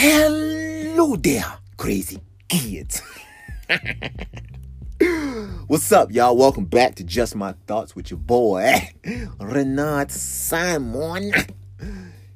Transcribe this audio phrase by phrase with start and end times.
[0.00, 3.02] Hello there, crazy kids.
[5.66, 6.36] What's up, y'all?
[6.36, 8.90] Welcome back to Just My Thoughts with your boy,
[9.40, 11.32] Renard Simon.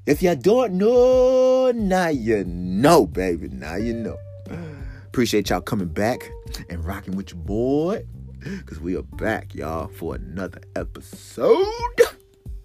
[0.06, 3.46] If you don't know, now you know, baby.
[3.46, 4.18] Now you know.
[5.06, 6.28] Appreciate y'all coming back
[6.68, 8.04] and rocking with your boy.
[8.40, 11.64] Because we are back, y'all, for another episode.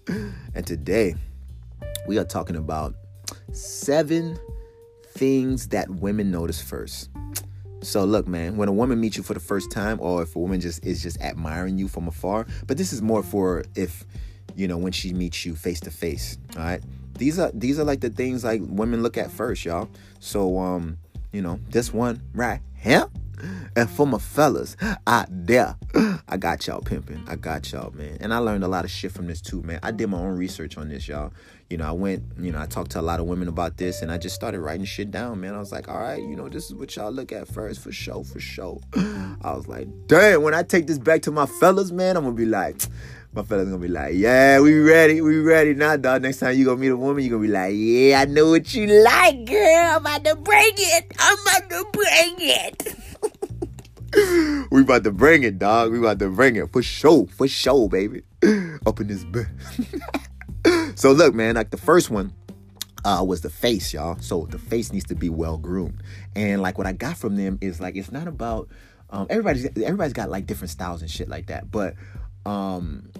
[0.08, 1.14] And today,
[2.08, 2.96] we are talking about
[3.52, 4.36] seven
[5.18, 7.10] things that women notice first.
[7.82, 10.38] So look, man, when a woman meets you for the first time, or if a
[10.38, 14.04] woman just is just admiring you from afar, but this is more for if
[14.54, 16.38] you know when she meets you face to face.
[16.56, 16.82] All right,
[17.14, 19.88] these are these are like the things like women look at first, y'all.
[20.20, 20.98] So um,
[21.32, 23.08] you know, this one right here.
[23.76, 25.76] And for my fellas out there,
[26.28, 27.24] I got y'all pimping.
[27.26, 28.18] I got y'all, man.
[28.20, 29.80] And I learned a lot of shit from this too, man.
[29.82, 31.32] I did my own research on this, y'all.
[31.70, 34.00] You know, I went, you know, I talked to a lot of women about this
[34.00, 35.54] and I just started writing shit down, man.
[35.54, 37.92] I was like, all right, you know, this is what y'all look at first for
[37.92, 38.80] sure, for sure.
[38.96, 42.34] I was like, damn, when I take this back to my fellas, man, I'm gonna
[42.34, 42.80] be like,
[43.34, 45.74] my fella's gonna be like, yeah, we ready, we ready.
[45.74, 48.24] Now, dog, next time you gonna meet a woman, you gonna be like, yeah, I
[48.24, 49.90] know what you like, girl.
[49.90, 51.12] I'm about to bring it.
[51.18, 52.97] I'm about to bring it.
[54.88, 55.92] About to bring it, dog.
[55.92, 58.22] We about to bring it for sure, for sure, baby.
[58.86, 59.48] Up in this bed.
[60.98, 62.32] so look, man, like the first one
[63.04, 64.18] uh, was the face, y'all.
[64.20, 66.02] So the face needs to be well groomed.
[66.34, 68.68] And like what I got from them is like it's not about
[69.10, 71.94] um, everybody's everybody's got like different styles and shit like that, but
[72.46, 73.10] um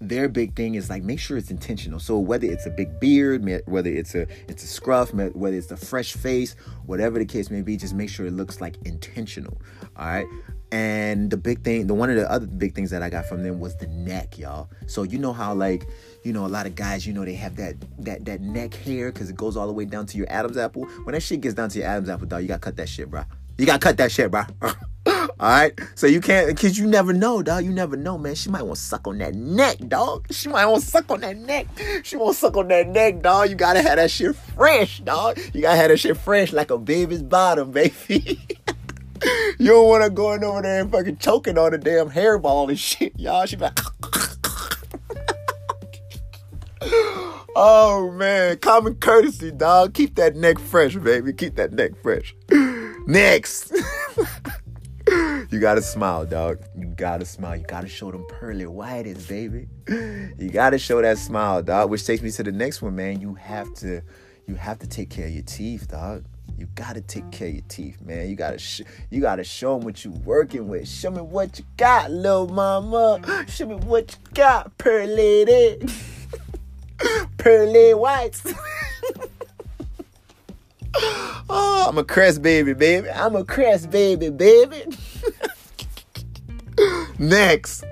[0.00, 1.98] their big thing is like make sure it's intentional.
[1.98, 5.76] So whether it's a big beard, whether it's a it's a scruff, whether it's a
[5.76, 6.54] fresh face,
[6.86, 9.60] whatever the case may be, just make sure it looks like intentional.
[9.96, 10.26] All right.
[10.70, 13.42] And the big thing, the one of the other big things that I got from
[13.42, 14.68] them was the neck, y'all.
[14.86, 15.88] So you know how like,
[16.24, 19.10] you know, a lot of guys, you know, they have that that that neck hair
[19.10, 20.84] because it goes all the way down to your Adam's apple.
[21.04, 23.10] When that shit gets down to your Adam's apple, dog, you gotta cut that shit,
[23.10, 23.24] bro.
[23.56, 24.42] You gotta cut that shit, bro.
[25.40, 25.78] All right.
[25.94, 27.64] So you can't, cause you never know, dog.
[27.64, 28.34] You never know, man.
[28.34, 30.26] She might want to suck on that neck, dog.
[30.32, 31.66] She might want to suck on that neck.
[32.02, 33.48] She want to suck on that neck, dog.
[33.48, 35.38] You gotta have that shit fresh, dog.
[35.54, 38.40] You gotta have that shit fresh like a baby's bottom, baby.
[39.58, 42.68] you don't want to go in over there and fucking choking on a damn hairball
[42.68, 43.46] and shit, y'all.
[43.46, 43.78] She like,
[47.54, 49.94] oh man, common courtesy, dog.
[49.94, 51.32] Keep that neck fresh, baby.
[51.32, 52.34] Keep that neck fresh.
[53.06, 53.72] Next.
[55.50, 56.62] You gotta smile, dog.
[56.76, 57.56] You gotta smile.
[57.56, 59.68] You gotta show them pearly whitest, baby.
[59.88, 61.90] You gotta show that smile, dog.
[61.90, 63.20] Which takes me to the next one, man.
[63.20, 64.02] You have to,
[64.46, 66.24] you have to take care of your teeth, dog.
[66.58, 68.28] You gotta take care of your teeth, man.
[68.28, 70.86] You gotta, sh- you gotta show them what you working with.
[70.88, 73.44] Show me what you got, little mama.
[73.48, 75.78] Show me what you got, pearly,
[77.38, 78.42] pearly whites.
[81.48, 83.08] oh, I'm a crest baby, baby.
[83.08, 84.84] I'm a crest baby, baby.
[87.20, 87.84] Next,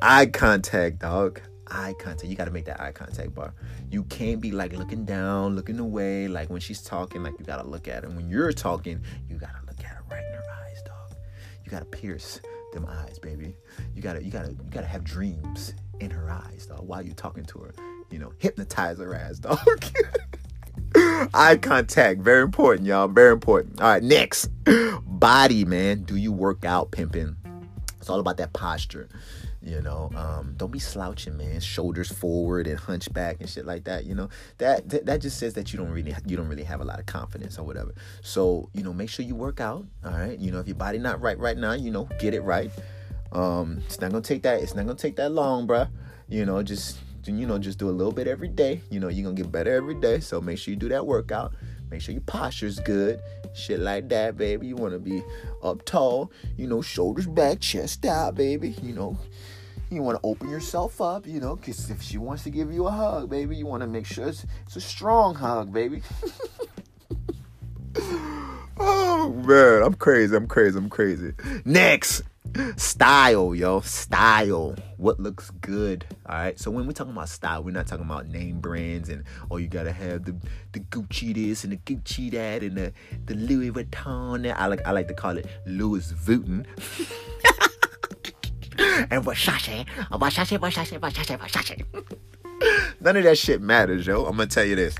[0.00, 1.42] eye contact, dog.
[1.66, 2.24] Eye contact.
[2.24, 3.52] You gotta make that eye contact bar.
[3.90, 6.28] You can't be like looking down, looking away.
[6.28, 8.08] Like when she's talking, like you gotta look at her.
[8.10, 11.14] When you're talking, you gotta look at her right in her eyes, dog.
[11.62, 12.40] You gotta pierce
[12.72, 13.54] them eyes, baby.
[13.94, 17.44] You gotta, you gotta, you gotta have dreams in her eyes, dog, while you're talking
[17.44, 17.74] to her.
[18.10, 19.58] You know, hypnotize her ass, dog.
[21.34, 23.08] Eye contact, very important, y'all.
[23.08, 23.78] Very important.
[23.82, 24.48] All right, next.
[25.04, 26.04] Body, man.
[26.04, 27.36] Do you work out pimping?
[28.00, 29.08] It's all about that posture.
[29.62, 31.60] You know, um, don't be slouching, man.
[31.60, 34.06] Shoulders forward and hunchback and shit like that.
[34.06, 36.84] You know, that, that just says that you don't really you don't really have a
[36.84, 37.94] lot of confidence or whatever.
[38.22, 39.86] So you know, make sure you work out.
[40.04, 40.38] All right.
[40.38, 42.70] You know, if your body not right right now, you know, get it right.
[43.32, 44.62] Um, it's not gonna take that.
[44.62, 45.88] It's not gonna take that long, bruh.
[46.28, 48.80] You know, just you know, just do a little bit every day.
[48.90, 50.20] You know, you're gonna get better every day.
[50.20, 51.52] So make sure you do that workout.
[51.90, 53.20] Make sure your posture's good.
[53.54, 54.68] Shit like that, baby.
[54.68, 55.22] You wanna be
[55.62, 58.76] up tall, you know, shoulders back, chest out, baby.
[58.82, 59.18] You know,
[59.90, 62.90] you wanna open yourself up, you know, because if she wants to give you a
[62.90, 66.02] hug, baby, you wanna make sure it's, it's a strong hug, baby.
[68.78, 71.32] oh man, I'm crazy, I'm crazy, I'm crazy.
[71.64, 72.22] Next,
[72.76, 74.74] style, yo, style.
[74.96, 76.04] What looks good?
[76.26, 76.58] All right.
[76.58, 79.68] So when we're talking about style, we're not talking about name brands and oh, you
[79.68, 80.36] gotta have the
[80.72, 82.92] the Gucci this and the Gucci that and the
[83.26, 84.52] the Louis Vuitton.
[84.54, 86.66] I like I like to call it Louis Vuitton.
[89.10, 91.84] and Versace, Versace, Versace, Versace, Versace.
[93.00, 94.24] None of that shit matters, yo.
[94.24, 94.96] I'm gonna tell you this.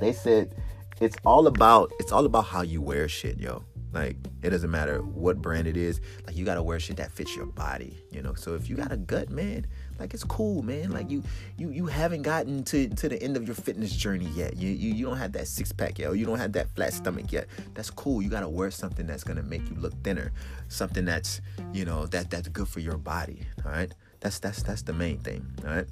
[0.00, 0.54] They said
[1.00, 3.64] it's all about it's all about how you wear shit, yo.
[3.94, 6.00] Like it doesn't matter what brand it is.
[6.26, 8.34] Like you gotta wear shit that fits your body, you know.
[8.34, 9.66] So if you got a gut, man,
[10.00, 10.90] Like it's cool, man.
[10.90, 11.22] Like you
[11.56, 14.56] you you haven't gotten to to the end of your fitness journey yet.
[14.56, 16.92] You you, you don't have that six pack yet, or you don't have that flat
[16.92, 17.46] stomach yet.
[17.74, 18.20] That's cool.
[18.20, 20.32] You gotta wear something that's gonna make you look thinner,
[20.68, 21.40] something that's
[21.72, 23.46] you know that that's good for your body.
[23.64, 23.94] All right.
[24.18, 25.46] That's that's that's the main thing.
[25.64, 25.86] All right.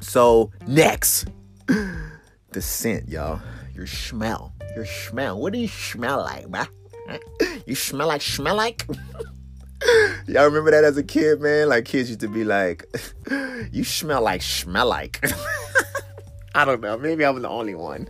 [0.00, 1.28] So next,
[1.66, 3.40] the scent, y'all.
[3.74, 4.54] Your smell.
[4.74, 5.38] Your smell.
[5.38, 6.68] What do you smell like, bruh?
[7.66, 8.86] You smell like smell like?
[10.28, 11.68] Y'all remember that as a kid, man?
[11.68, 12.86] Like kids used to be like,
[13.72, 15.24] "You smell like smell like."
[16.54, 16.96] I don't know.
[16.96, 18.08] Maybe I'm the only one.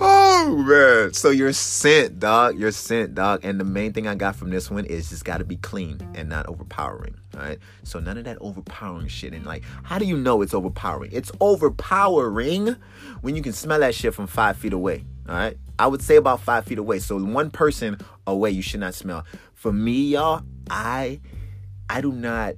[0.00, 1.14] oh man!
[1.14, 2.58] So your scent, dog.
[2.58, 3.44] Your scent, dog.
[3.44, 6.00] And the main thing I got from this one is just got to be clean
[6.14, 7.14] and not overpowering.
[7.34, 7.58] All right.
[7.84, 9.32] So none of that overpowering shit.
[9.32, 11.10] And like, how do you know it's overpowering?
[11.12, 12.76] It's overpowering
[13.20, 15.04] when you can smell that shit from five feet away.
[15.28, 15.56] All right.
[15.78, 16.98] I would say about five feet away.
[17.00, 19.24] So one person away, you should not smell.
[19.54, 21.20] For me, y'all, I
[21.88, 22.54] I do not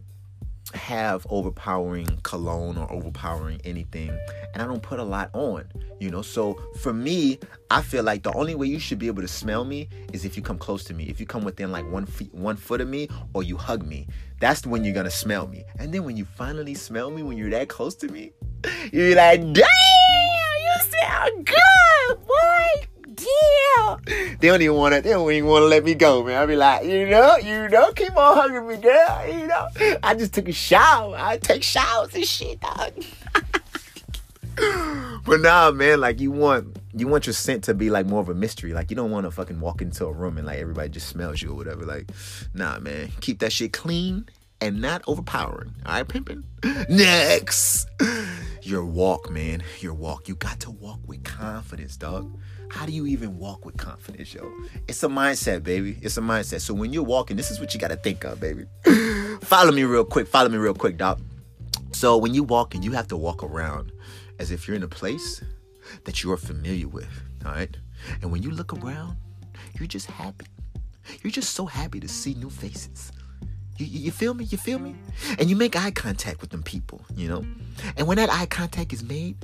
[0.75, 4.11] have overpowering cologne or overpowering anything
[4.53, 5.65] and i don't put a lot on
[5.99, 7.38] you know so for me
[7.70, 10.37] i feel like the only way you should be able to smell me is if
[10.37, 12.88] you come close to me if you come within like one feet one foot of
[12.88, 14.06] me or you hug me
[14.41, 17.50] that's when you're gonna smell me and then when you finally smell me when you're
[17.50, 18.31] that close to me
[18.93, 21.68] you're like damn you smell good
[24.41, 25.00] They don't even want to.
[25.00, 26.41] They don't even want to let me go, man.
[26.41, 29.26] I be like, you know, you know, keep on hugging me, girl.
[29.26, 29.69] You know,
[30.03, 31.17] I just took a shower.
[31.19, 32.93] I take showers and shit, dog.
[35.25, 38.29] but nah, man, like you want you want your scent to be like more of
[38.29, 38.73] a mystery.
[38.73, 41.43] Like you don't want to fucking walk into a room and like everybody just smells
[41.43, 41.85] you or whatever.
[41.85, 42.11] Like,
[42.55, 44.29] nah, man, keep that shit clean
[44.61, 45.75] and not overpowering.
[45.87, 46.44] All right, pimping.
[46.88, 47.87] Next,
[48.69, 49.62] your walk, man.
[49.81, 50.29] Your walk.
[50.29, 52.38] You got to walk with confidence, dog.
[52.69, 54.53] How do you even walk with confidence, yo?
[54.87, 55.99] It's a mindset, baby.
[56.03, 56.61] It's a mindset.
[56.61, 58.67] So when you're walking, this is what you got to think of, baby.
[59.43, 60.29] Follow me real quick.
[60.29, 61.20] Follow me real quick, dog.
[61.93, 63.93] So when you walking, you have to walk around
[64.38, 65.43] as if you're in a place
[66.05, 67.09] that you are familiar with,
[67.47, 67.75] all right?
[68.21, 69.17] And when you look around,
[69.79, 70.47] you're just happy.
[71.23, 73.12] You're just so happy to see new faces.
[73.78, 74.44] You, you feel me?
[74.44, 74.94] You feel me?
[75.38, 77.44] And you make eye contact with them people, you know?
[77.96, 79.36] And when that eye contact is made,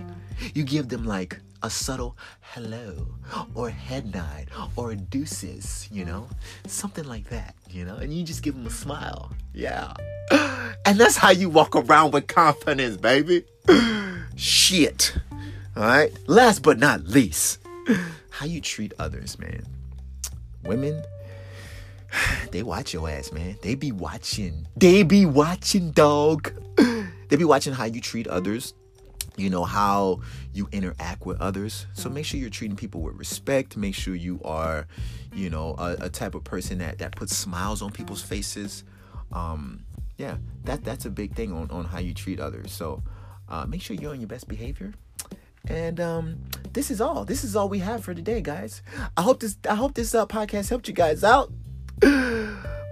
[0.54, 3.06] you give them like a subtle hello
[3.54, 4.46] or head nod
[4.76, 6.28] or a deuces, you know?
[6.66, 7.96] Something like that, you know?
[7.96, 9.32] And you just give them a smile.
[9.54, 9.92] Yeah.
[10.86, 13.44] And that's how you walk around with confidence, baby.
[14.36, 15.16] Shit.
[15.76, 16.12] All right?
[16.26, 17.60] Last but not least,
[18.28, 19.64] how you treat others, man.
[20.64, 21.02] Women,
[22.50, 23.56] they watch your ass, man.
[23.62, 24.66] They be watching.
[24.76, 26.52] They be watching, dog.
[27.30, 28.74] They be watching how you treat others.
[29.36, 30.20] You know how
[30.52, 31.86] you interact with others.
[31.94, 33.76] So make sure you're treating people with respect.
[33.76, 34.86] Make sure you are
[35.32, 38.84] you know a, a type of person that that puts smiles on people's faces.
[39.32, 39.84] Um
[40.18, 42.70] yeah that that's a big thing on on how you treat others.
[42.70, 43.02] So
[43.48, 44.92] uh, make sure you're on your best behavior.
[45.66, 46.38] And um
[46.72, 47.24] this is all.
[47.24, 48.82] This is all we have for today guys.
[49.16, 51.50] I hope this i hope this uh, podcast helped you guys out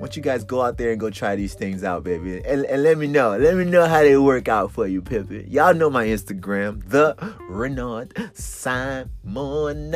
[0.00, 2.42] want you guys go out there and go try these things out, baby.
[2.44, 3.36] And, and let me know.
[3.36, 5.46] Let me know how they work out for you, Pippin.
[5.48, 7.14] Y'all know my Instagram, the
[7.48, 9.94] Renard Simon.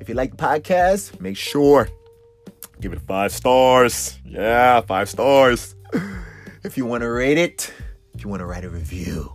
[0.00, 1.88] If you like the podcast, make sure
[2.80, 4.18] give it five stars.
[4.24, 5.74] Yeah, five stars.
[6.62, 7.72] If you want to rate it,
[8.14, 9.32] if you want to write a review,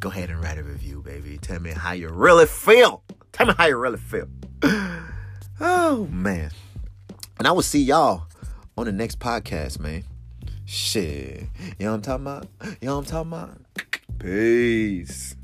[0.00, 1.38] go ahead and write a review, baby.
[1.38, 3.02] Tell me how you really feel.
[3.32, 4.28] Tell me how you really feel.
[5.60, 6.50] Oh man.
[7.38, 8.26] And I will see y'all
[8.76, 10.04] on the next podcast, man.
[10.64, 11.44] Shit.
[11.78, 12.48] You know what I'm talking about?
[12.80, 14.18] You know what I'm talking about?
[14.18, 15.36] Peace.